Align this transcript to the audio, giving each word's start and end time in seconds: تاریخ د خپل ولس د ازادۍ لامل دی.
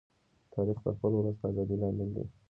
تاریخ 0.53 0.77
د 0.85 0.87
خپل 0.95 1.11
ولس 1.15 1.37
د 1.41 1.43
ازادۍ 1.49 1.75
لامل 1.81 2.09
دی. 2.15 2.25